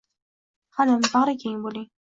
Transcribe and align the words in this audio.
Halim, 0.79 1.05
bag‘rikeng 1.13 1.63
bo‘ling. 1.69 1.89